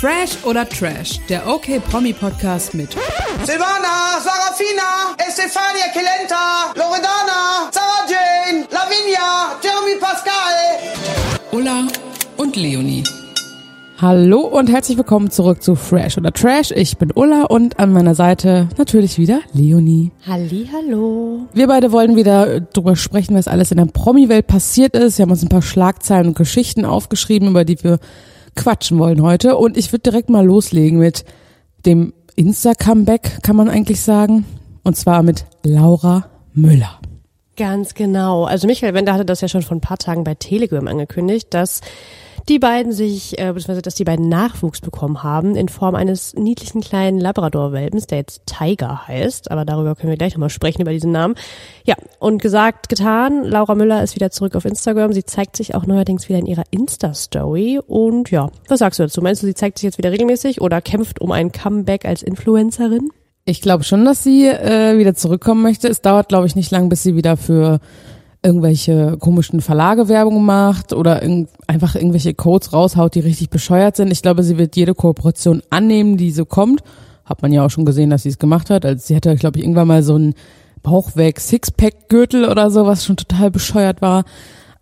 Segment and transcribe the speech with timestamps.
[0.00, 2.92] Fresh oder Trash, der OK Promi Podcast mit
[3.44, 10.52] Silvana, Sarafina, Estefania Kelenta, Loredana, Sarah Jane, Lavinia, Jeremy Pascal.
[11.50, 11.86] Ulla
[12.36, 13.04] und Leonie.
[13.98, 16.72] Hallo und herzlich willkommen zurück zu Fresh oder Trash.
[16.72, 20.10] Ich bin Ulla und an meiner Seite natürlich wieder Leonie.
[20.26, 21.46] Halli, hallo.
[21.54, 25.16] Wir beide wollen wieder drüber sprechen, was alles in der Promi-Welt passiert ist.
[25.16, 27.98] Wir haben uns ein paar Schlagzeilen und Geschichten aufgeschrieben, über die wir
[28.56, 29.56] quatschen wollen heute.
[29.56, 31.24] Und ich würde direkt mal loslegen mit
[31.84, 34.44] dem Insta-Comeback, kann man eigentlich sagen.
[34.82, 37.00] Und zwar mit Laura Müller.
[37.56, 38.44] Ganz genau.
[38.44, 41.80] Also Michael Wender hatte das ja schon vor ein paar Tagen bei Telegram angekündigt, dass
[42.48, 46.80] die beiden sich, äh, beziehungsweise dass die beiden Nachwuchs bekommen haben in Form eines niedlichen
[46.80, 51.10] kleinen Labrador-Welpens, der jetzt Tiger heißt, aber darüber können wir gleich nochmal sprechen, über diesen
[51.10, 51.34] Namen.
[51.84, 55.86] Ja, und gesagt, getan, Laura Müller ist wieder zurück auf Instagram, sie zeigt sich auch
[55.86, 59.20] neuerdings wieder in ihrer Insta-Story und ja, was sagst du dazu?
[59.22, 63.10] Meinst du, sie zeigt sich jetzt wieder regelmäßig oder kämpft um ein Comeback als Influencerin?
[63.44, 65.88] Ich glaube schon, dass sie äh, wieder zurückkommen möchte.
[65.88, 67.78] Es dauert, glaube ich, nicht lang, bis sie wieder für
[68.46, 74.12] irgendwelche komischen Verlage Werbung macht oder irg einfach irgendwelche Codes raushaut, die richtig bescheuert sind.
[74.12, 76.82] Ich glaube, sie wird jede Kooperation annehmen, die so kommt.
[77.24, 78.86] Hat man ja auch schon gesehen, dass sie es gemacht hat.
[78.86, 80.34] Also sie hatte, glaube ich, irgendwann mal so ein
[80.82, 84.24] Bauchweg Sixpack-Gürtel oder so, was schon total bescheuert war.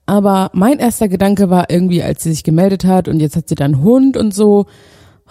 [0.04, 3.54] Aber mein erster Gedanke war irgendwie, als sie sich gemeldet hat und jetzt hat sie
[3.54, 4.66] dann einen Hund und so.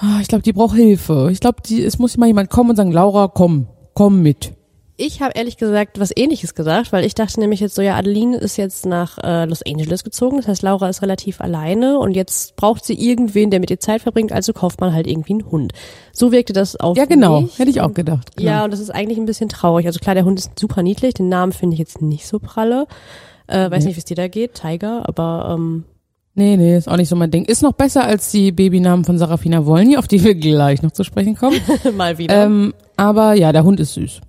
[0.01, 1.29] Oh, ich glaube, die braucht Hilfe.
[1.31, 4.53] Ich glaube, es muss mal jemand kommen und sagen, Laura, komm, komm mit.
[4.95, 8.37] Ich habe ehrlich gesagt was ähnliches gesagt, weil ich dachte nämlich jetzt so, ja, Adeline
[8.37, 12.55] ist jetzt nach äh, Los Angeles gezogen, das heißt, Laura ist relativ alleine und jetzt
[12.55, 15.73] braucht sie irgendwen, der mit ihr Zeit verbringt, also kauft man halt irgendwie einen Hund.
[16.11, 17.57] So wirkte das auf Ja, genau, mich.
[17.57, 18.35] hätte ich auch gedacht.
[18.35, 18.49] Genau.
[18.51, 19.87] Ja, und das ist eigentlich ein bisschen traurig.
[19.87, 22.85] Also klar, der Hund ist super niedlich, den Namen finde ich jetzt nicht so pralle.
[23.47, 23.87] Äh, weiß Nee.
[23.89, 25.85] nicht, wie es dir da geht, Tiger, aber ähm,
[26.35, 27.45] Nee, nee, ist auch nicht so mein Ding.
[27.45, 31.03] Ist noch besser als die Babynamen von Sarafina Wolny, auf die wir gleich noch zu
[31.03, 31.59] sprechen kommen.
[31.97, 32.45] mal wieder.
[32.45, 34.19] ähm, aber ja, der Hund ist süß.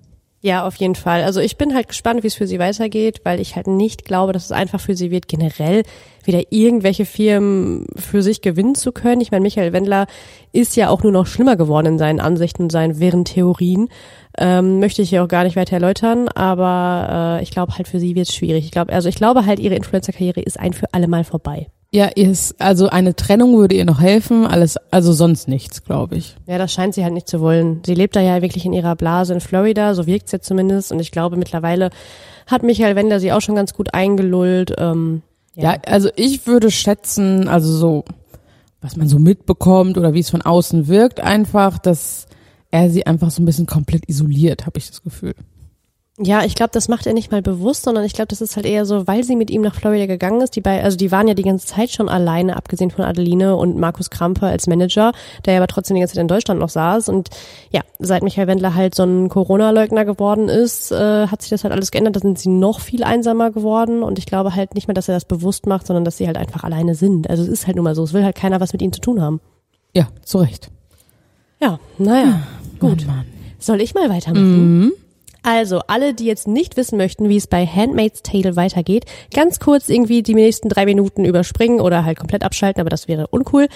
[0.45, 1.23] Ja, auf jeden Fall.
[1.23, 4.35] Also ich bin halt gespannt, wie es für sie weitergeht, weil ich halt nicht glaube,
[4.35, 5.85] dass es einfach für sie wird, generell
[6.23, 9.23] wieder irgendwelche Firmen für sich gewinnen zu können.
[9.23, 10.07] Ich meine, Michael Wendler
[10.53, 13.89] ist ja auch nur noch schlimmer geworden in seinen Ansichten und seinen wirren Theorien.
[14.37, 17.99] Ähm, möchte ich hier auch gar nicht weiter erläutern, aber äh, ich glaube halt für
[17.99, 18.67] sie wird es schwierig.
[18.67, 21.69] Ich glaube, also ich glaube halt, ihre Influencer-Karriere ist ein für alle Mal vorbei.
[21.95, 26.17] Ja, ihr ist, also eine Trennung würde ihr noch helfen, alles, also sonst nichts, glaube
[26.17, 26.35] ich.
[26.45, 27.83] Ja, das scheint sie halt nicht zu wollen.
[27.87, 30.91] Sie lebt da ja wirklich in ihrer Blase in Florida, so wirkt sie zumindest.
[30.91, 31.91] Und ich glaube, mittlerweile
[32.49, 34.75] hat Michael Wender sie auch schon ganz gut eingelullt.
[34.77, 35.23] Ähm,
[35.55, 35.77] Ja.
[35.87, 38.05] also ich würde schätzen, also so,
[38.81, 42.27] was man so mitbekommt oder wie es von außen wirkt, einfach, dass
[42.73, 45.37] er sie einfach so ein bisschen komplett isoliert, habe ich das Gefühl.
[46.17, 48.67] Ja, ich glaube, das macht er nicht mal bewusst, sondern ich glaube, das ist halt
[48.67, 50.55] eher so, weil sie mit ihm nach Florida gegangen ist.
[50.55, 53.77] Die bei, also die waren ja die ganze Zeit schon alleine, abgesehen von Adeline und
[53.79, 55.13] Markus Krampe als Manager,
[55.45, 57.09] der ja aber trotzdem die ganze Zeit in Deutschland noch saß.
[57.09, 57.31] Und
[57.73, 61.73] ja, seit Michael Wendler halt so ein Corona-Leugner geworden ist, äh, hat sich das halt
[61.75, 62.15] alles geändert.
[62.15, 64.05] Da sind sie noch viel einsamer geworden.
[64.05, 66.37] Und ich glaube halt nicht mehr, dass er das bewusst macht, sondern dass sie halt
[66.37, 67.29] einfach alleine sind.
[67.29, 68.05] Also es ist halt nun mal so.
[68.05, 69.41] Es will halt keiner was mit ihnen zu tun haben.
[69.97, 70.71] Ja, zu Recht.
[71.61, 72.43] Ja, naja.
[72.79, 73.05] Gut.
[73.05, 73.25] Mann.
[73.59, 74.79] Soll ich mal weitermachen?
[74.79, 74.93] Mhm.
[75.45, 79.91] Also, alle, die jetzt nicht wissen möchten, wie es bei Handmaid's Tale weitergeht, ganz kurz
[79.91, 83.69] irgendwie die nächsten drei Minuten überspringen oder halt komplett abschalten, aber das wäre uncool.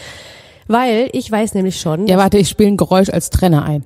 [0.66, 2.06] Weil ich weiß nämlich schon.
[2.06, 3.84] Ja, warte, ich spiele ein Geräusch als Trenner ein.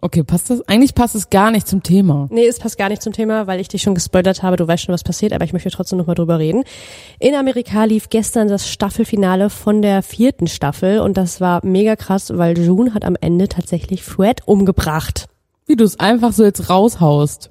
[0.00, 0.60] Okay, passt das?
[0.68, 2.26] Eigentlich passt es gar nicht zum Thema.
[2.30, 4.56] Nee, es passt gar nicht zum Thema, weil ich dich schon gespoilert habe.
[4.56, 6.64] Du weißt schon, was passiert, aber ich möchte trotzdem noch mal drüber reden.
[7.20, 12.36] In Amerika lief gestern das Staffelfinale von der vierten Staffel und das war mega krass,
[12.36, 15.26] weil June hat am Ende tatsächlich Fred umgebracht.
[15.66, 17.50] Wie du es einfach so jetzt raushaust.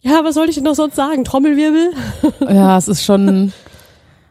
[0.00, 1.24] Ja, was soll ich denn noch sonst sagen?
[1.24, 1.92] Trommelwirbel?
[2.54, 3.52] Ja, es ist schon,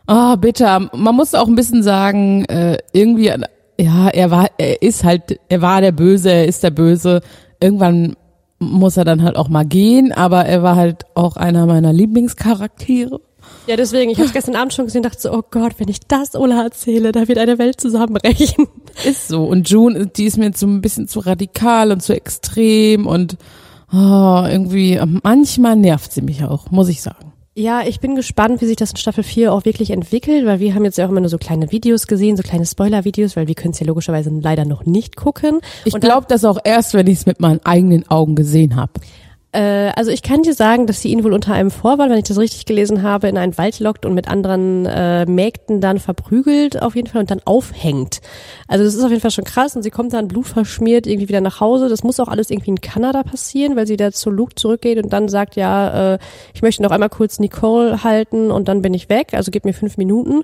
[0.08, 0.90] oh, bitter.
[0.94, 3.34] Man muss auch ein bisschen sagen, äh, irgendwie,
[3.80, 7.22] ja, er war, er ist halt, er war der Böse, er ist der Böse.
[7.60, 8.16] Irgendwann
[8.60, 13.20] muss er dann halt auch mal gehen, aber er war halt auch einer meiner Lieblingscharaktere.
[13.68, 16.02] Ja, deswegen, ich habe gestern Abend schon gesehen und dachte so, oh Gott, wenn ich
[16.02, 18.68] das Ola erzähle, da wird eine Welt zusammenbrechen.
[19.06, 19.46] Ist so.
[19.46, 23.38] Und June, die ist mir jetzt so ein bisschen zu radikal und zu extrem und
[23.92, 27.34] oh, irgendwie, manchmal nervt sie mich auch, muss ich sagen.
[27.56, 30.74] Ja, ich bin gespannt, wie sich das in Staffel 4 auch wirklich entwickelt, weil wir
[30.74, 33.54] haben jetzt ja auch immer nur so kleine Videos gesehen, so kleine Spoiler-Videos, weil wir
[33.54, 35.60] können es ja logischerweise leider noch nicht gucken.
[35.86, 38.94] Ich glaube das auch erst, wenn ich es mit meinen eigenen Augen gesehen habe.
[39.54, 42.24] Äh, also ich kann dir sagen, dass sie ihn wohl unter einem Vorwand, wenn ich
[42.26, 46.82] das richtig gelesen habe, in einen Wald lockt und mit anderen äh, Mägden dann verprügelt
[46.82, 48.20] auf jeden Fall und dann aufhängt.
[48.68, 51.42] Also das ist auf jeden Fall schon krass und sie kommt dann blutverschmiert irgendwie wieder
[51.42, 51.88] nach Hause.
[51.88, 55.14] Das muss auch alles irgendwie in Kanada passieren, weil sie da zu Luke zurückgeht und
[55.14, 56.20] dann sagt, ja, äh,
[56.56, 59.34] ich möchte noch einmal kurz Nicole halten und dann bin ich weg.
[59.34, 60.42] Also gib mir fünf Minuten.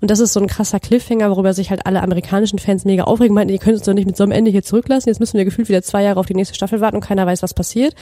[0.00, 3.34] Und das ist so ein krasser Cliffhanger, worüber sich halt alle amerikanischen Fans mega aufregen,
[3.34, 5.08] meinten, ihr könnt uns doch nicht mit so einem Ende hier zurücklassen.
[5.08, 7.42] Jetzt müssen wir gefühlt wieder zwei Jahre auf die nächste Staffel warten und keiner weiß,
[7.42, 7.94] was passiert.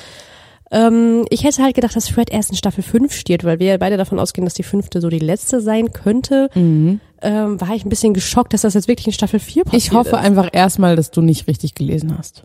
[0.73, 3.77] Ähm, ich hätte halt gedacht, dass Fred erst in Staffel 5 stirbt, weil wir ja
[3.77, 6.49] beide davon ausgehen, dass die fünfte so die letzte sein könnte.
[6.55, 6.99] Mhm.
[7.21, 9.93] Ähm, war ich ein bisschen geschockt, dass das jetzt wirklich in Staffel 4 passiert Ich
[9.93, 10.23] hoffe ist.
[10.23, 12.45] einfach erstmal, dass du nicht richtig gelesen hast.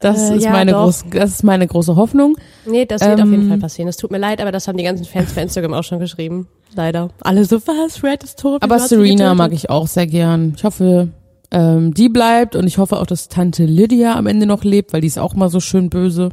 [0.00, 0.84] Das Äh, ist ja, meine doch.
[0.84, 2.36] große, das ist meine große Hoffnung.
[2.66, 3.88] Nee, das wird auf jeden Ähm, Fall passieren.
[3.88, 6.48] Es tut mir leid, aber das haben die ganzen Fans bei Instagram auch schon geschrieben.
[6.74, 7.10] Leider.
[7.20, 7.98] Alle so, was?
[7.98, 8.62] Fred ist tot.
[8.62, 10.54] Aber Serena mag ich auch sehr gern.
[10.56, 11.08] Ich hoffe,
[11.50, 15.02] ähm, die bleibt und ich hoffe auch, dass Tante Lydia am Ende noch lebt, weil
[15.02, 16.30] die ist auch mal so schön böse.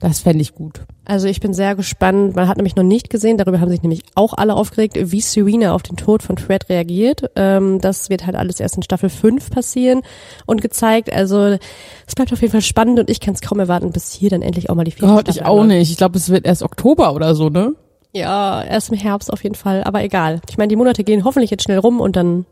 [0.00, 0.82] Das fände ich gut.
[1.04, 2.36] Also ich bin sehr gespannt.
[2.36, 5.72] Man hat nämlich noch nicht gesehen, darüber haben sich nämlich auch alle aufgeregt, wie Serena
[5.74, 7.30] auf den Tod von Fred reagiert.
[7.34, 10.02] Ähm, das wird halt alles erst in Staffel 5 passieren
[10.46, 11.12] und gezeigt.
[11.12, 11.58] Also
[12.06, 14.42] es bleibt auf jeden Fall spannend und ich kann es kaum erwarten, bis hier dann
[14.42, 15.78] endlich auch mal die vierte Gott, ich Staffel auch anläuft.
[15.80, 15.90] nicht.
[15.90, 17.74] Ich glaube, es wird erst Oktober oder so, ne?
[18.14, 20.40] Ja, erst im Herbst auf jeden Fall, aber egal.
[20.48, 22.46] Ich meine, die Monate gehen hoffentlich jetzt schnell rum und dann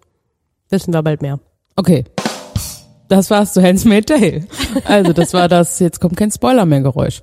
[0.69, 1.39] wissen wir bald mehr.
[1.77, 2.05] Okay.
[3.09, 4.47] Das war's zu Handmaid's Tale.
[4.85, 7.23] Also, das war das, jetzt kommt kein Spoiler mehr Geräusch.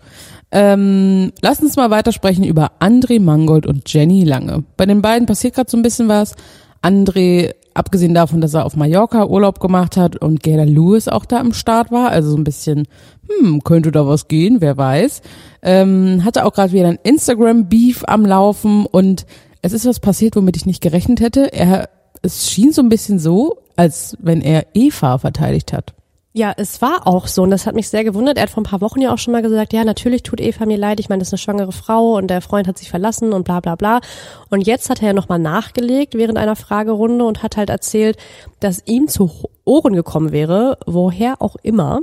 [0.51, 4.63] Ähm, lass uns mal weitersprechen über André Mangold und Jenny Lange.
[4.77, 6.35] Bei den beiden passiert gerade so ein bisschen was.
[6.83, 11.39] André, abgesehen davon, dass er auf Mallorca Urlaub gemacht hat und Gerda Lewis auch da
[11.39, 12.87] am Start war, also so ein bisschen,
[13.27, 15.21] hm, könnte da was gehen, wer weiß,
[15.63, 19.25] ähm, hatte auch gerade wieder ein Instagram-Beef am Laufen und
[19.63, 21.51] es ist was passiert, womit ich nicht gerechnet hätte.
[21.53, 21.89] Er,
[22.23, 25.93] es schien so ein bisschen so, als wenn er Eva verteidigt hat.
[26.35, 28.37] Ja, es war auch so und das hat mich sehr gewundert.
[28.37, 30.65] Er hat vor ein paar Wochen ja auch schon mal gesagt, ja, natürlich tut Eva
[30.65, 30.99] mir leid.
[30.99, 33.59] Ich meine, das ist eine schwangere Frau und der Freund hat sich verlassen und bla
[33.59, 34.01] bla bla.
[34.49, 38.17] Und jetzt hat er ja nochmal nachgelegt während einer Fragerunde und hat halt erzählt,
[38.59, 39.29] dass ihm zu
[39.63, 42.01] Ohren gekommen wäre, woher auch immer,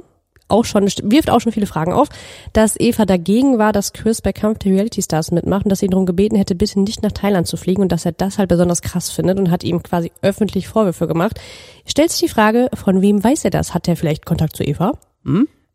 [0.51, 2.09] auch schon, wirft auch schon viele Fragen auf,
[2.53, 5.87] dass Eva dagegen war, dass Chris bei Kampf der Reality Stars mitmacht und dass sie
[5.87, 8.49] ihn darum gebeten hätte, bitte nicht nach Thailand zu fliegen und dass er das halt
[8.49, 11.41] besonders krass findet und hat ihm quasi öffentlich Vorwürfe gemacht.
[11.87, 13.75] Stellt sich die Frage, von wem weiß er das?
[13.75, 14.93] Hat er vielleicht Kontakt zu Eva?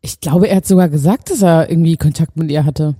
[0.00, 2.94] Ich glaube, er hat sogar gesagt, dass er irgendwie Kontakt mit ihr hatte.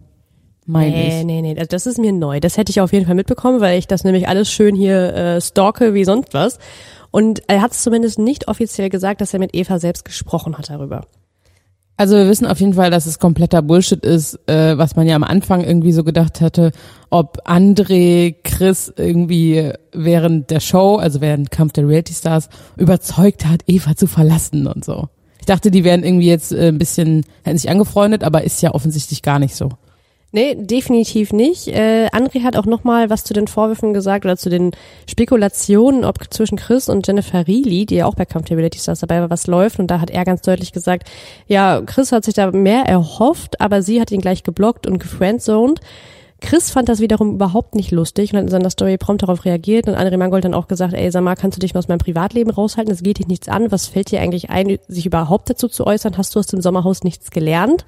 [0.66, 1.24] Mein Nee, ich.
[1.24, 2.40] nee, nee, also das ist mir neu.
[2.40, 5.40] Das hätte ich auf jeden Fall mitbekommen, weil ich das nämlich alles schön hier äh,
[5.40, 6.58] stalke wie sonst was.
[7.12, 10.68] Und er hat es zumindest nicht offiziell gesagt, dass er mit Eva selbst gesprochen hat
[10.68, 11.06] darüber.
[11.98, 15.16] Also wir wissen auf jeden Fall, dass es kompletter Bullshit ist, äh, was man ja
[15.16, 16.72] am Anfang irgendwie so gedacht hatte,
[17.08, 23.62] ob André Chris irgendwie während der Show, also während Kampf der Reality Stars, überzeugt hat,
[23.66, 25.08] Eva zu verlassen und so.
[25.40, 28.74] Ich dachte, die wären irgendwie jetzt äh, ein bisschen, hätten sich angefreundet, aber ist ja
[28.74, 29.70] offensichtlich gar nicht so.
[30.32, 31.68] Nee, definitiv nicht.
[31.68, 34.72] Äh, André hat auch nochmal was zu den Vorwürfen gesagt oder zu den
[35.08, 39.30] Spekulationen, ob zwischen Chris und Jennifer Reilly, die ja auch bei Reality Stars dabei war,
[39.30, 39.78] was läuft.
[39.78, 41.08] Und da hat er ganz deutlich gesagt,
[41.46, 45.80] ja, Chris hat sich da mehr erhofft, aber sie hat ihn gleich geblockt und gefriendzoned.
[46.40, 49.88] Chris fand das wiederum überhaupt nicht lustig und hat in seiner Story prompt darauf reagiert
[49.88, 51.98] und André Mangold dann auch gesagt, ey, sag mal, kannst du dich mal aus meinem
[51.98, 52.90] Privatleben raushalten?
[52.90, 53.72] Das geht dich nichts an.
[53.72, 56.18] Was fällt dir eigentlich ein, sich überhaupt dazu zu äußern?
[56.18, 57.86] Hast du aus dem Sommerhaus nichts gelernt?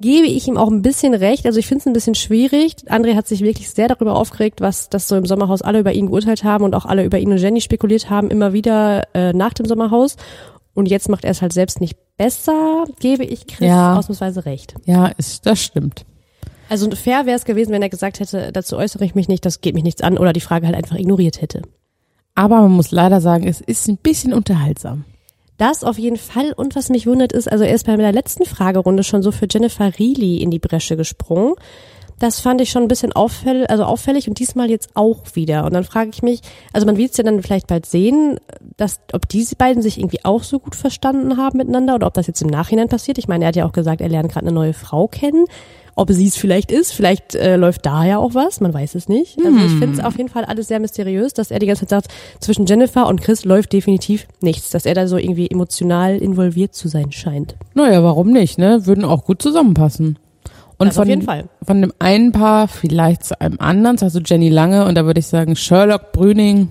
[0.00, 1.44] Gebe ich ihm auch ein bisschen recht.
[1.46, 2.76] Also ich finde es ein bisschen schwierig.
[2.86, 6.06] André hat sich wirklich sehr darüber aufgeregt, was das so im Sommerhaus alle über ihn
[6.06, 9.52] geurteilt haben und auch alle über ihn und Jenny spekuliert haben, immer wieder äh, nach
[9.54, 10.16] dem Sommerhaus.
[10.74, 13.96] Und jetzt macht er es halt selbst nicht besser, gebe ich Chris Ja.
[13.98, 14.74] ausnahmsweise recht.
[14.86, 16.04] Ja, ist, das stimmt.
[16.68, 19.60] Also fair wäre es gewesen, wenn er gesagt hätte, dazu äußere ich mich nicht, das
[19.60, 21.62] geht mich nichts an oder die Frage halt einfach ignoriert hätte.
[22.34, 25.04] Aber man muss leider sagen, es ist ein bisschen unterhaltsam.
[25.58, 26.52] Das auf jeden Fall.
[26.52, 29.46] Und was mich wundert ist, also er ist bei der letzten Fragerunde schon so für
[29.50, 31.54] Jennifer Reilly in die Bresche gesprungen.
[32.20, 35.64] Das fand ich schon ein bisschen auffällig, also auffällig und diesmal jetzt auch wieder.
[35.64, 36.40] Und dann frage ich mich,
[36.72, 38.40] also man wird es ja dann vielleicht bald sehen,
[38.76, 42.26] dass, ob diese beiden sich irgendwie auch so gut verstanden haben miteinander oder ob das
[42.26, 43.18] jetzt im Nachhinein passiert.
[43.18, 45.44] Ich meine, er hat ja auch gesagt, er lernt gerade eine neue Frau kennen.
[45.98, 49.08] Ob sie es vielleicht ist, vielleicht äh, läuft da ja auch was, man weiß es
[49.08, 49.36] nicht.
[49.44, 52.04] Also ich finde es auf jeden Fall alles sehr mysteriös, dass er die ganze Zeit
[52.04, 56.72] sagt, zwischen Jennifer und Chris läuft definitiv nichts, dass er da so irgendwie emotional involviert
[56.72, 57.56] zu sein scheint.
[57.74, 58.86] Naja, warum nicht, ne?
[58.86, 60.20] Würden auch gut zusammenpassen.
[60.78, 61.48] Und Das von, auf jeden Fall.
[61.66, 65.26] von dem einen Paar vielleicht zu einem anderen, also Jenny Lange, und da würde ich
[65.26, 66.68] sagen, Sherlock Brüning,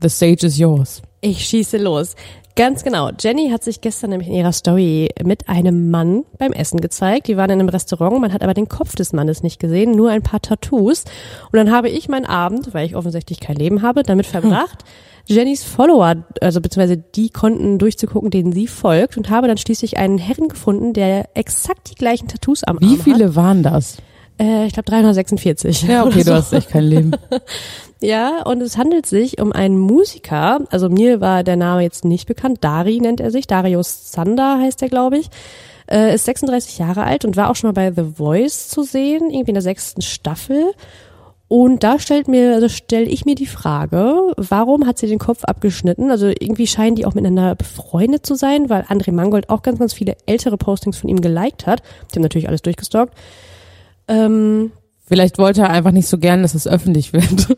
[0.00, 1.02] the stage is yours.
[1.20, 2.16] Ich schieße los.
[2.54, 3.10] Ganz genau.
[3.18, 7.28] Jenny hat sich gestern nämlich in ihrer Story mit einem Mann beim Essen gezeigt.
[7.28, 10.10] Die waren in einem Restaurant, man hat aber den Kopf des Mannes nicht gesehen, nur
[10.10, 11.04] ein paar Tattoos.
[11.50, 14.84] Und dann habe ich meinen Abend, weil ich offensichtlich kein Leben habe, damit verbracht,
[15.26, 20.18] Jennys Follower, also beziehungsweise die Konten durchzugucken, denen sie folgt und habe dann schließlich einen
[20.18, 23.04] Herren gefunden, der exakt die gleichen Tattoos am Wie Arm hat.
[23.04, 23.98] viele waren das?
[24.38, 25.82] Äh, ich glaube 346.
[25.82, 27.12] Ja, okay, oder du hast echt kein Leben.
[28.02, 32.26] Ja, und es handelt sich um einen Musiker, also mir war der Name jetzt nicht
[32.26, 35.30] bekannt, Dari nennt er sich, Darius Zander heißt er, glaube ich,
[35.88, 39.30] äh, ist 36 Jahre alt und war auch schon mal bei The Voice zu sehen,
[39.30, 40.72] irgendwie in der sechsten Staffel.
[41.46, 45.44] Und da stellt mir, also stelle ich mir die Frage, warum hat sie den Kopf
[45.44, 46.10] abgeschnitten?
[46.10, 49.92] Also irgendwie scheinen die auch miteinander befreundet zu sein, weil André Mangold auch ganz, ganz
[49.92, 51.82] viele ältere Postings von ihm geliked hat.
[52.10, 53.14] Die haben natürlich alles durchgestalkt.
[54.08, 54.72] Ähm,
[55.12, 57.48] Vielleicht wollte er einfach nicht so gern, dass es öffentlich wird.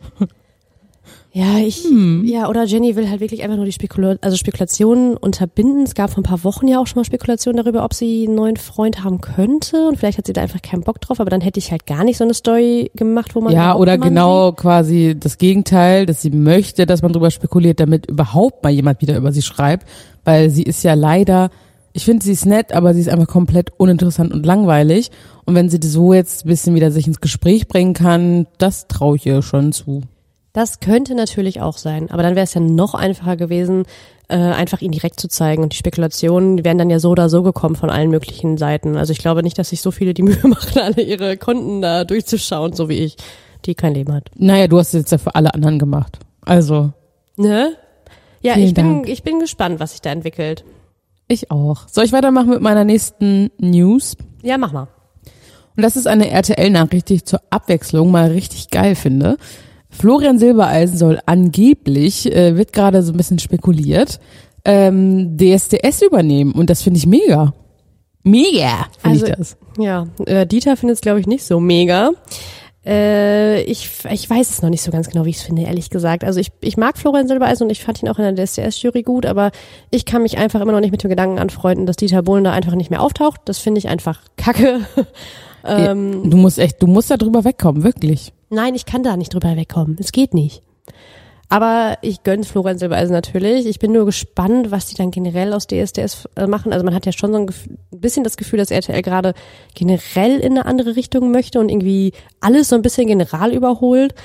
[1.37, 1.85] Ja, ich,
[2.23, 5.83] ja, oder Jenny will halt wirklich einfach nur die Spekula also Spekulationen unterbinden.
[5.83, 8.35] Es gab vor ein paar Wochen ja auch schon mal Spekulationen darüber, ob sie einen
[8.35, 9.89] neuen Freund haben könnte.
[9.89, 12.05] Und vielleicht hat sie da einfach keinen Bock drauf, aber dann hätte ich halt gar
[12.05, 16.29] nicht so eine Story gemacht, wo man ja, oder genau quasi das Gegenteil, dass sie
[16.29, 19.85] möchte, dass man drüber spekuliert, damit überhaupt mal jemand wieder über sie schreibt,
[20.23, 21.49] weil sie ist ja leider,
[21.95, 25.11] ich finde sie ist nett, aber sie ist einfach komplett uninteressant und langweilig.
[25.45, 29.15] Und wenn sie so jetzt ein bisschen wieder sich ins Gespräch bringen kann, das traue
[29.15, 30.01] ich ihr schon zu.
[30.51, 33.83] Das könnte natürlich auch sein, aber dann wäre es ja noch einfacher gewesen,
[34.27, 35.63] äh, einfach ihn direkt zu zeigen.
[35.63, 38.97] Und die Spekulationen die wären dann ja so oder so gekommen von allen möglichen Seiten.
[38.97, 42.03] Also ich glaube nicht, dass sich so viele die Mühe machen, alle ihre Konten da
[42.03, 43.15] durchzuschauen, so wie ich,
[43.65, 44.29] die kein Leben hat.
[44.35, 46.19] Naja, du hast es jetzt ja für alle anderen gemacht.
[46.45, 46.91] Also,
[47.37, 47.75] Ne?
[48.41, 49.09] Ja, Vielen ich bin, Dank.
[49.09, 50.63] ich bin gespannt, was sich da entwickelt.
[51.27, 51.87] Ich auch.
[51.89, 54.15] Soll ich weitermachen mit meiner nächsten News?
[54.43, 54.87] Ja, mach mal.
[55.77, 59.37] Und das ist eine RTL-Nachricht, die ich zur Abwechslung mal richtig geil finde.
[59.89, 64.19] Florian Silbereisen soll angeblich, äh, wird gerade so ein bisschen spekuliert,
[64.65, 66.51] ähm, DSDS übernehmen.
[66.53, 67.53] Und das finde ich mega.
[68.23, 69.57] Mega, finde Also- ich das.
[69.77, 72.11] Ja, äh, Dieter findet es, glaube ich, nicht so mega.
[72.85, 75.89] Äh, ich, ich weiß es noch nicht so ganz genau, wie ich es finde, ehrlich
[75.89, 76.23] gesagt.
[76.23, 79.25] Also ich, ich mag Florian Silbereisen und ich fand ihn auch in der DSDS-Jury gut,
[79.25, 79.51] aber
[79.89, 82.51] ich kann mich einfach immer noch nicht mit dem Gedanken anfreunden, dass Dieter Bohlen da
[82.51, 83.41] einfach nicht mehr auftaucht.
[83.45, 84.81] Das finde ich einfach kacke.
[85.65, 88.33] ähm, Du musst echt, du musst da drüber wegkommen, wirklich.
[88.49, 89.97] Nein, ich kann da nicht drüber wegkommen.
[89.99, 90.61] Es geht nicht.
[91.47, 93.65] Aber ich gönn's Florian Silbereisen natürlich.
[93.67, 96.73] Ich bin nur gespannt, was die dann generell aus DSDS äh, machen.
[96.73, 97.49] Also man hat ja schon so ein,
[97.91, 99.33] bisschen das Gefühl, dass RTL gerade
[99.75, 104.15] generell in eine andere Richtung möchte und irgendwie alles so ein bisschen general überholt.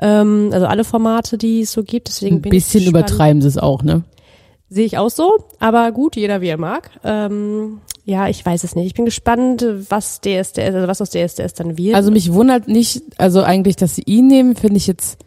[0.00, 2.08] Ähm, also alle Formate, die es so gibt.
[2.08, 4.04] Deswegen Ein bin bisschen ich übertreiben sie es auch, ne?
[4.70, 6.90] Sehe ich auch so, aber gut, jeder wie er mag.
[7.02, 8.86] Ähm, ja, ich weiß es nicht.
[8.86, 11.94] Ich bin gespannt, was DSDS, also was aus DSDS dann wird.
[11.94, 15.18] Also mich wundert nicht, also eigentlich, dass sie ihn nehmen, finde ich jetzt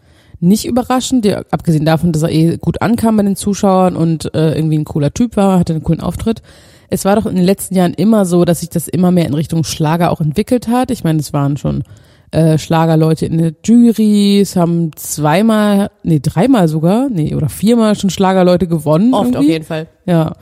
[0.41, 4.55] nicht überraschend, ja, abgesehen davon, dass er eh gut ankam bei den Zuschauern und äh,
[4.55, 6.41] irgendwie ein cooler Typ war, hatte einen coolen Auftritt.
[6.89, 9.33] Es war doch in den letzten Jahren immer so, dass sich das immer mehr in
[9.33, 10.91] Richtung Schlager auch entwickelt hat.
[10.91, 11.83] Ich meine, es waren schon
[12.31, 18.09] äh, Schlagerleute in der Jury, es haben zweimal, nee, dreimal sogar, nee, oder viermal schon
[18.09, 19.13] Schlagerleute gewonnen.
[19.13, 19.51] Oft auf irgendwie.
[19.51, 19.87] jeden Fall.
[20.05, 20.33] Ja.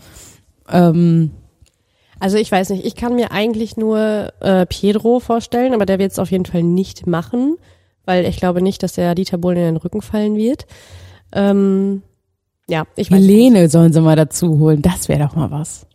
[0.72, 1.32] Ähm,
[2.20, 6.12] Also ich weiß nicht, ich kann mir eigentlich nur äh, Pedro vorstellen, aber der wird
[6.12, 7.58] es auf jeden Fall nicht machen,
[8.10, 10.66] weil ich glaube nicht, dass der Dieter Bohlen in den Rücken fallen wird.
[11.32, 12.02] Ähm,
[12.68, 13.30] ja, ich weiß nicht.
[13.30, 15.86] Helene sollen sie mal dazu holen, das wäre doch mal was.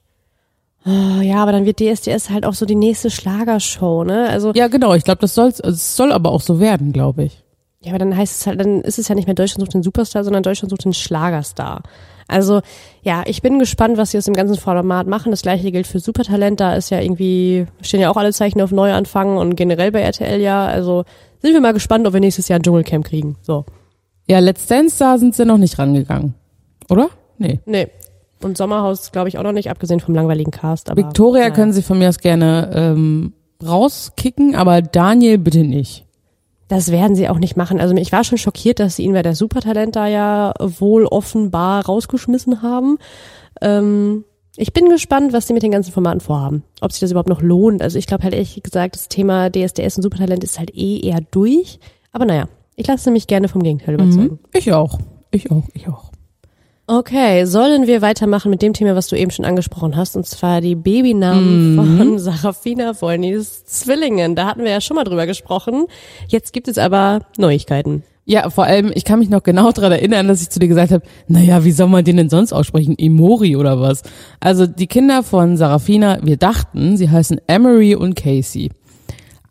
[0.86, 4.28] Oh, ja, aber dann wird DSDS halt auch so die nächste Schlagershow, ne?
[4.28, 4.94] Also Ja, genau.
[4.94, 7.42] Ich glaube, das soll, es soll aber auch so werden, glaube ich.
[7.80, 9.82] Ja, aber dann heißt es halt, dann ist es ja nicht mehr Deutschland sucht den
[9.82, 11.82] Superstar, sondern Deutschland sucht den Schlagerstar.
[12.28, 12.60] Also,
[13.02, 15.32] ja, ich bin gespannt, was sie aus dem ganzen Format machen.
[15.32, 16.60] Das gleiche gilt für Supertalent.
[16.60, 20.40] Da ist ja irgendwie, stehen ja auch alle Zeichen auf Neuanfang und generell bei RTL
[20.40, 20.64] ja.
[20.64, 21.04] Also,
[21.44, 23.36] sind wir mal gespannt, ob wir nächstes Jahr ein Dschungelcamp kriegen.
[23.42, 23.64] So.
[24.26, 26.34] Ja, Let's Dance, da sind sie noch nicht rangegangen.
[26.88, 27.10] Oder?
[27.38, 27.60] Nee.
[27.66, 27.88] Nee.
[28.42, 30.90] Und Sommerhaus glaube ich auch noch nicht, abgesehen vom langweiligen Cast.
[30.90, 31.54] Aber, Victoria naja.
[31.54, 33.32] können sie von mir aus gerne ähm,
[33.64, 36.04] rauskicken, aber Daniel bitte nicht.
[36.68, 37.80] Das werden sie auch nicht machen.
[37.80, 41.84] Also ich war schon schockiert, dass sie ihn bei der Supertalent da ja wohl offenbar
[41.84, 42.98] rausgeschmissen haben.
[43.60, 44.24] Ähm,
[44.56, 46.62] ich bin gespannt, was sie mit den ganzen Formaten vorhaben.
[46.80, 47.82] Ob sich das überhaupt noch lohnt.
[47.82, 51.20] Also ich glaube halt ehrlich gesagt, das Thema DSDS und Supertalent ist halt eh eher
[51.30, 51.78] durch.
[52.12, 54.38] Aber naja, ich lasse mich gerne vom Gegenteil überzeugen.
[54.52, 54.98] Ich auch.
[55.30, 55.64] Ich auch.
[55.74, 56.12] Ich auch.
[56.86, 60.60] Okay, sollen wir weitermachen mit dem Thema, was du eben schon angesprochen hast, und zwar
[60.60, 64.36] die Babynamen von Sarafina Wollnys Zwillingen.
[64.36, 65.86] Da hatten wir ja schon mal drüber gesprochen.
[66.28, 68.04] Jetzt gibt es aber Neuigkeiten.
[68.26, 70.92] Ja, vor allem, ich kann mich noch genau daran erinnern, dass ich zu dir gesagt
[70.92, 72.94] habe, naja, wie soll man den denn sonst aussprechen?
[72.98, 74.02] Emori oder was?
[74.40, 78.70] Also die Kinder von Sarafina, wir dachten, sie heißen Emery und Casey.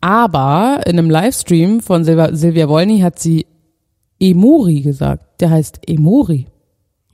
[0.00, 3.46] Aber in einem Livestream von Silvia, Silvia Wolny hat sie
[4.20, 5.40] Emori gesagt.
[5.40, 6.46] Der heißt Emori.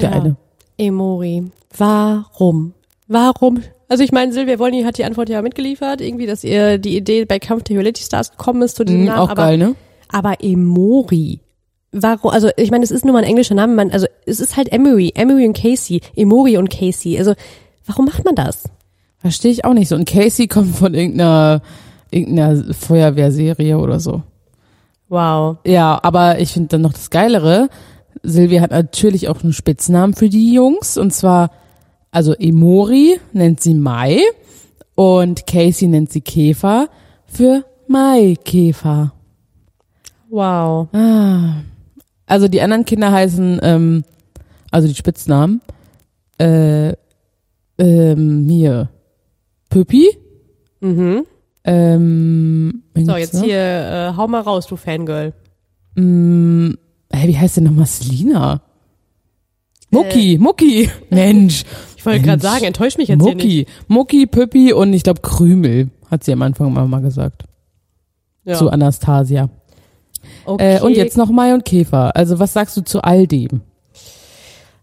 [0.00, 0.16] Der Ja.
[0.16, 0.36] eine.
[0.78, 1.44] Emori.
[1.76, 2.72] Warum?
[3.06, 3.60] Warum?
[3.88, 7.24] Also ich meine, Silvia Wolny hat die Antwort ja mitgeliefert, irgendwie, dass ihr die Idee
[7.26, 9.18] bei Kampf der Reality Stars gekommen ist zu diesem Mhm, Namen.
[9.20, 9.74] auch aber, geil, ne?
[10.08, 11.40] Aber Emori.
[11.92, 14.56] Warum, also ich meine, es ist nur mal ein englischer Name, man, also es ist
[14.56, 17.18] halt Emery, Emery und Casey, Emori und Casey.
[17.18, 17.34] Also
[17.86, 18.64] warum macht man das?
[19.18, 19.96] Verstehe ich auch nicht so.
[19.96, 21.62] Und Casey kommt von irgendeiner,
[22.10, 24.22] irgendeiner Feuerwehrserie oder so.
[25.08, 25.58] Wow.
[25.66, 27.68] Ja, aber ich finde dann noch das Geilere.
[28.22, 30.96] Silvia hat natürlich auch einen Spitznamen für die Jungs.
[30.96, 31.50] Und zwar,
[32.10, 34.20] also Emori nennt sie Mai
[34.94, 36.88] und Casey nennt sie Käfer
[37.26, 39.12] für Maikäfer.
[40.30, 40.88] Wow.
[40.94, 41.54] Ah.
[42.30, 44.04] Also die anderen Kinder heißen, ähm,
[44.70, 45.60] also die Spitznamen,
[46.38, 46.92] äh,
[47.78, 48.88] ähm, hier,
[49.68, 50.16] Püppi,
[50.80, 51.24] Mhm.
[51.64, 53.42] ähm, So, jetzt noch?
[53.42, 55.32] hier, äh, hau mal raus, du Fangirl.
[55.96, 56.70] Mm,
[57.12, 58.62] hä, wie heißt denn nochmal Selina?
[59.90, 61.64] Mucki, Mucki, Mensch.
[61.96, 63.44] Ich wollte gerade sagen, enttäusch mich jetzt hier nicht.
[63.44, 67.42] Mucki, Mucki, Püppi und ich glaube Krümel, hat sie am Anfang mal, mal gesagt.
[68.44, 68.54] Ja.
[68.54, 69.50] Zu Anastasia.
[70.44, 70.76] Okay.
[70.76, 72.14] Äh, und jetzt noch Mai und Käfer.
[72.16, 73.62] Also was sagst du zu all dem?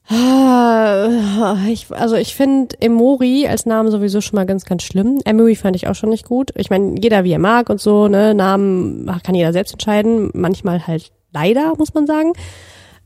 [0.10, 5.20] Ah, ich, also ich finde Emori als Name sowieso schon mal ganz, ganz schlimm.
[5.26, 6.52] Emery fand ich auch schon nicht gut.
[6.56, 10.30] Ich meine, jeder wie er mag und so, ne, Namen kann jeder selbst entscheiden.
[10.34, 12.32] Manchmal halt leider, muss man sagen.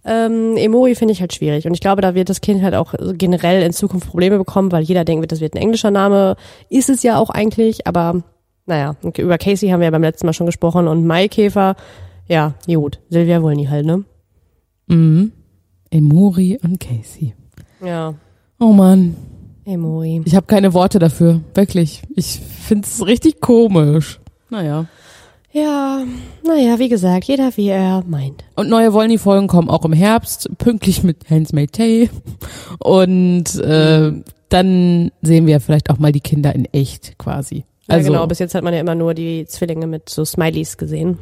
[0.06, 1.66] Ähm, Emori finde ich halt schwierig.
[1.66, 4.84] Und ich glaube, da wird das Kind halt auch generell in Zukunft Probleme bekommen, weil
[4.84, 6.36] jeder denkt, das wird ein englischer Name.
[6.70, 8.22] Ist es ja auch eigentlich, aber
[8.68, 11.76] naja, über Casey haben wir ja beim letzten Mal schon gesprochen und Maikäfer,
[12.32, 13.00] ja, gut.
[13.10, 14.04] Silvia nie halt, ne?
[14.88, 15.32] Mhm.
[15.90, 17.34] Emori und Casey.
[17.84, 18.14] Ja,
[18.60, 19.16] Oh Mann,
[19.66, 20.22] Emori.
[20.26, 21.42] ich habe keine Worte dafür.
[21.54, 22.04] Wirklich.
[22.16, 24.20] Ich find's richtig komisch.
[24.50, 24.86] Naja.
[25.54, 26.04] Ja,
[26.46, 28.46] naja, wie gesagt, jeder wie er meint.
[28.56, 32.10] Und neue Wollny-Folgen kommen auch im Herbst, pünktlich mit Handmaid's Tale.
[32.80, 34.14] Und äh,
[34.48, 37.66] dann sehen wir vielleicht auch mal die Kinder in echt quasi.
[37.90, 40.78] Ja, Also, genau, bis jetzt hat man ja immer nur die Zwillinge mit so Smileys
[40.78, 41.18] gesehen.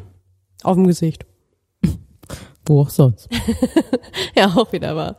[0.64, 1.26] Auf dem Gesicht.
[2.66, 3.30] wo auch sonst.
[4.36, 5.16] Ja, auch wieder wahr.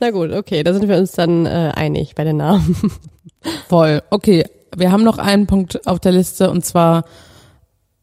[0.00, 2.76] Na gut, okay, da sind wir uns dann äh, einig bei den Namen.
[3.68, 4.02] Voll.
[4.10, 4.44] Okay,
[4.76, 7.04] wir haben noch einen Punkt auf der Liste und zwar,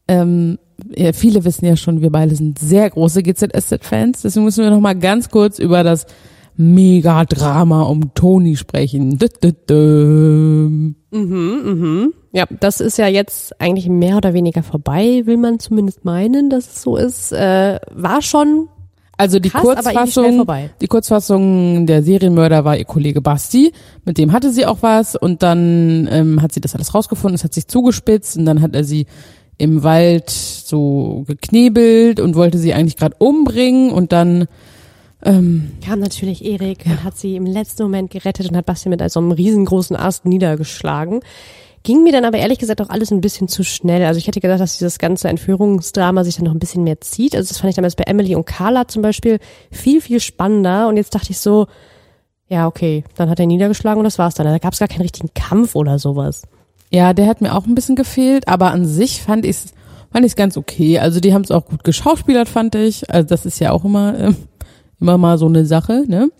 [0.08, 0.58] ähm,
[0.96, 4.80] ja, viele wissen ja schon, wir beide sind sehr große GZSZ-Fans, deswegen müssen wir noch
[4.80, 6.06] mal ganz kurz über das
[6.56, 9.18] Mega-Drama um Toni sprechen.
[9.18, 9.54] Dü -dü
[11.12, 12.14] -dü.
[12.32, 16.66] Ja, das ist ja jetzt eigentlich mehr oder weniger vorbei, will man zumindest meinen, dass
[16.68, 17.32] es so ist.
[17.32, 18.68] Äh, war schon
[19.16, 20.70] Also die Krass, schnell Kurzfassung, vorbei.
[20.80, 23.72] die Kurzfassung, der Serienmörder war ihr Kollege Basti,
[24.04, 27.42] mit dem hatte sie auch was und dann ähm, hat sie das alles rausgefunden, es
[27.42, 29.06] hat sich zugespitzt und dann hat er sie
[29.58, 34.46] im Wald so geknebelt und wollte sie eigentlich gerade umbringen und dann
[35.22, 39.02] ähm, kam natürlich Erik und hat sie im letzten Moment gerettet und hat Basti mit
[39.10, 41.20] so einem riesengroßen Ast niedergeschlagen.
[41.82, 44.04] Ging mir dann aber ehrlich gesagt auch alles ein bisschen zu schnell.
[44.04, 47.34] Also ich hätte gedacht, dass dieses ganze Entführungsdrama sich dann noch ein bisschen mehr zieht.
[47.34, 49.38] Also das fand ich damals bei Emily und Carla zum Beispiel
[49.70, 50.88] viel, viel spannender.
[50.88, 51.68] Und jetzt dachte ich so,
[52.48, 54.46] ja, okay, dann hat er niedergeschlagen und das war's dann.
[54.46, 56.42] Da gab es gar keinen richtigen Kampf oder sowas.
[56.90, 59.64] ja, der hat mir auch ein bisschen gefehlt, aber an sich fand ich es
[60.12, 60.98] fand ich's ganz okay.
[60.98, 63.08] Also die haben es auch gut geschauspielert, fand ich.
[63.08, 64.36] Also das ist ja auch immer ähm,
[65.00, 66.30] immer mal so eine Sache, ne?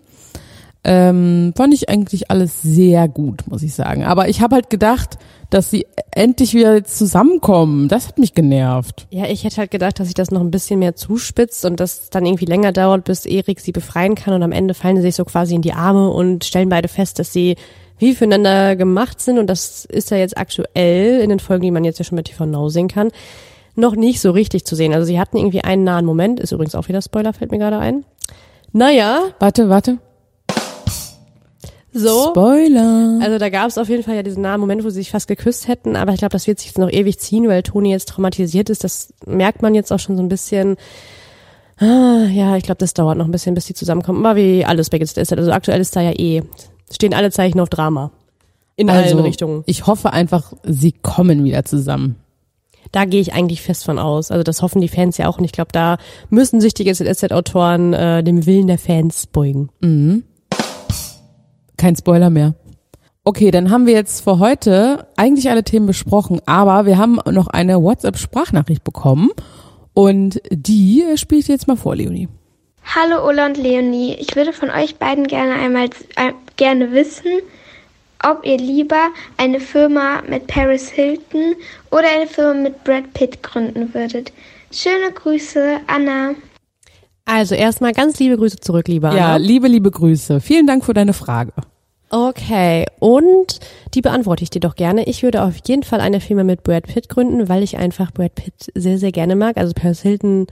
[0.83, 4.05] Ähm, fand ich eigentlich alles sehr gut, muss ich sagen.
[4.05, 5.19] Aber ich habe halt gedacht,
[5.51, 7.89] dass sie endlich wieder jetzt zusammenkommen.
[7.89, 9.07] Das hat mich genervt.
[9.11, 12.09] Ja, ich hätte halt gedacht, dass sich das noch ein bisschen mehr zuspitzt und das
[12.09, 15.17] dann irgendwie länger dauert, bis Erik sie befreien kann und am Ende fallen sie sich
[15.17, 17.57] so quasi in die Arme und stellen beide fest, dass sie
[17.99, 21.85] wie füreinander gemacht sind und das ist ja jetzt aktuell in den Folgen, die man
[21.85, 23.11] jetzt ja schon mit TV Now sehen kann,
[23.75, 24.95] noch nicht so richtig zu sehen.
[24.95, 27.79] Also sie hatten irgendwie einen nahen Moment, ist übrigens auch wieder Spoiler, fällt mir gerade
[27.79, 28.05] ein.
[28.73, 29.99] Naja, Warte, warte.
[31.93, 32.31] So.
[32.31, 33.19] Spoiler.
[33.21, 35.29] Also da gab es auf jeden Fall ja diesen nahen Moment, wo sie sich fast
[35.29, 38.09] geküsst hätten, aber ich glaube, das wird sich jetzt noch ewig ziehen, weil Toni jetzt
[38.09, 38.85] traumatisiert ist.
[38.85, 40.77] Das merkt man jetzt auch schon so ein bisschen.
[41.79, 44.25] Ah, ja, ich glaube, das dauert noch ein bisschen, bis die zusammenkommen.
[44.25, 45.33] Aber wie alles bei GZSZ.
[45.33, 46.43] Also aktuell ist da ja eh,
[46.93, 48.13] stehen alle Zeichen auf Drama.
[48.77, 49.63] In also, allen Richtungen.
[49.67, 52.17] ich hoffe einfach, sie kommen wieder zusammen.
[52.93, 54.31] Da gehe ich eigentlich fest von aus.
[54.31, 55.39] Also das hoffen die Fans ja auch.
[55.39, 55.99] Und ich glaube, da
[56.29, 59.71] müssen sich die GZSZ-Autoren äh, dem Willen der Fans beugen.
[61.81, 62.55] Kein Spoiler mehr.
[63.25, 67.47] Okay, dann haben wir jetzt für heute eigentlich alle Themen besprochen, aber wir haben noch
[67.47, 69.31] eine WhatsApp-Sprachnachricht bekommen
[69.95, 72.29] und die spiele ich dir jetzt mal vor, Leonie.
[72.95, 77.31] Hallo Ola und Leonie, ich würde von euch beiden gerne einmal äh, gerne wissen,
[78.23, 81.55] ob ihr lieber eine Firma mit Paris Hilton
[81.91, 84.33] oder eine Firma mit Brad Pitt gründen würdet.
[84.71, 86.35] Schöne Grüße, Anna.
[87.25, 89.37] Also erstmal ganz liebe Grüße zurück, lieber Ja, Anna.
[89.37, 90.41] liebe, liebe Grüße.
[90.41, 91.53] Vielen Dank für deine Frage.
[92.11, 93.61] Okay, und
[93.95, 95.05] die beantworte ich dir doch gerne.
[95.05, 98.35] Ich würde auf jeden Fall eine Firma mit Brad Pitt gründen, weil ich einfach Brad
[98.35, 99.57] Pitt sehr, sehr gerne mag.
[99.57, 100.49] Also Paris Hilton,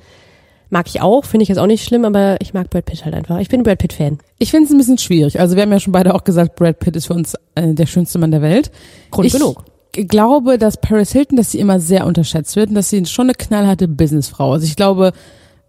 [0.71, 3.15] Mag ich auch, finde ich jetzt auch nicht schlimm, aber ich mag Brad Pitt halt
[3.15, 3.39] einfach.
[3.39, 4.19] Ich bin Brad Pitt-Fan.
[4.39, 5.41] Ich finde es ein bisschen schwierig.
[5.41, 7.87] Also wir haben ja schon beide auch gesagt, Brad Pitt ist für uns äh, der
[7.87, 8.71] schönste Mann der Welt.
[9.11, 9.65] Grund ich genug.
[9.93, 13.35] glaube, dass Paris Hilton, dass sie immer sehr unterschätzt wird und dass sie schon eine
[13.35, 14.65] knallharte Businessfrau ist.
[14.65, 15.13] Ich glaube,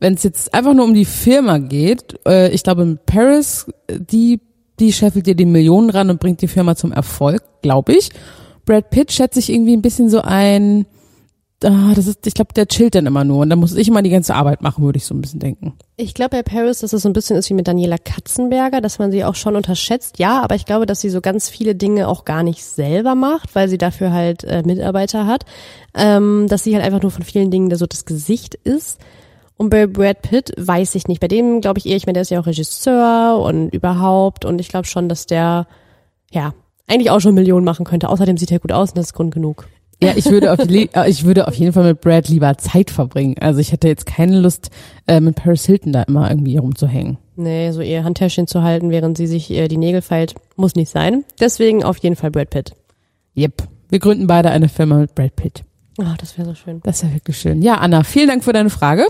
[0.01, 4.41] wenn es jetzt einfach nur um die Firma geht, äh, ich glaube, Paris, die,
[4.79, 8.09] die scheffelt dir die Millionen ran und bringt die Firma zum Erfolg, glaube ich.
[8.65, 10.85] Brad Pitt schätze ich irgendwie ein bisschen so ein,
[11.63, 14.01] ah, das ist, ich glaube, der chillt dann immer nur und dann muss ich immer
[14.01, 15.73] die ganze Arbeit machen, würde ich so ein bisschen denken.
[15.97, 18.99] Ich glaube bei Paris, dass es so ein bisschen ist wie mit Daniela Katzenberger, dass
[18.99, 20.19] man sie auch schon unterschätzt.
[20.19, 23.55] Ja, aber ich glaube, dass sie so ganz viele Dinge auch gar nicht selber macht,
[23.55, 25.45] weil sie dafür halt äh, Mitarbeiter hat.
[25.95, 28.99] Ähm, dass sie halt einfach nur von vielen Dingen so das Gesicht ist.
[29.59, 31.19] Und bei Brad Pitt weiß ich nicht.
[31.19, 34.45] Bei dem glaube ich eher, ich meine, der ist ja auch Regisseur und überhaupt.
[34.45, 35.67] Und ich glaube schon, dass der,
[36.31, 36.53] ja,
[36.87, 38.07] eigentlich auch schon Millionen machen könnte.
[38.07, 39.67] Außerdem sieht er gut aus und das ist Grund genug.
[40.01, 43.35] Ja, ich würde auf, äh, ich würde auf jeden Fall mit Brad lieber Zeit verbringen.
[43.41, 44.69] Also ich hätte jetzt keine Lust,
[45.07, 47.17] äh, mit Paris Hilton da immer irgendwie rumzuhängen.
[47.35, 50.89] Nee, so ihr Handtäschchen zu halten, während sie sich äh, die Nägel feilt, muss nicht
[50.89, 51.25] sein.
[51.41, 52.71] Deswegen auf jeden Fall Brad Pitt.
[53.35, 53.63] Yep.
[53.89, 55.63] Wir gründen beide eine Firma mit Brad Pitt.
[56.03, 56.81] Ach, das wäre so schön.
[56.83, 57.61] Das wäre wirklich schön.
[57.61, 59.07] Ja, Anna, vielen Dank für deine Frage.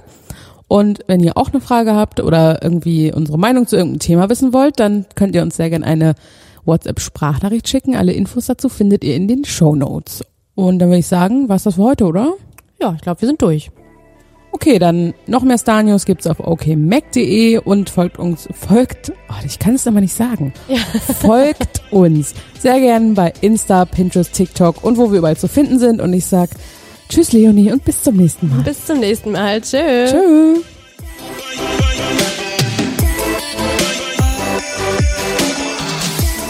[0.67, 4.53] Und wenn ihr auch eine Frage habt oder irgendwie unsere Meinung zu irgendeinem Thema wissen
[4.53, 6.13] wollt, dann könnt ihr uns sehr gerne eine
[6.65, 7.95] WhatsApp-Sprachnachricht schicken.
[7.95, 10.23] Alle Infos dazu findet ihr in den Show Notes.
[10.55, 12.33] Und dann würde ich sagen, war's das für heute, oder?
[12.79, 13.71] Ja, ich glaube, wir sind durch.
[14.51, 19.59] Okay, dann noch mehr Star News gibt's auf okmac.de und folgt uns, folgt, oh, ich
[19.59, 20.53] kann es aber nicht sagen,
[21.19, 26.01] folgt uns sehr gern bei Insta, Pinterest, TikTok und wo wir überall zu finden sind.
[26.01, 26.49] Und ich sag
[27.09, 28.61] Tschüss Leonie und bis zum nächsten Mal.
[28.61, 29.59] Bis zum nächsten Mal.
[29.61, 30.05] Tschö.
[30.05, 30.63] Tschüss.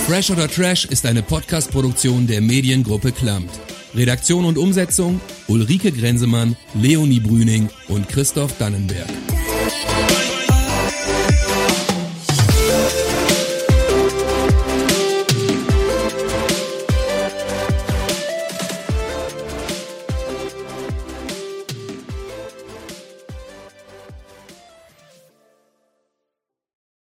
[0.05, 3.51] Fresh oder Trash ist eine Podcast-Produktion der Mediengruppe Klammt.
[3.95, 9.07] Redaktion und Umsetzung Ulrike Grenzemann, Leonie Brüning und Christoph Dannenberg.